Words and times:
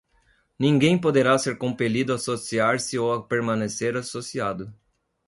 ninguém 0.57 0.97
poderá 0.99 1.37
ser 1.37 1.59
compelido 1.59 2.11
a 2.11 2.15
associar-se 2.15 2.97
ou 2.97 3.13
a 3.13 3.23
permanecer 3.23 3.95
associado 3.95 4.73